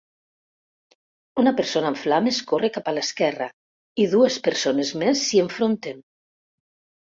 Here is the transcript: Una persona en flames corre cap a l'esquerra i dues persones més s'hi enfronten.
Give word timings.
Una 1.41 1.53
persona 1.59 1.91
en 1.95 1.97
flames 2.05 2.39
corre 2.53 2.71
cap 2.79 2.89
a 2.89 2.95
l'esquerra 2.99 3.51
i 4.05 4.09
dues 4.15 4.41
persones 4.49 4.95
més 5.05 5.25
s'hi 5.29 5.45
enfronten. 5.47 6.05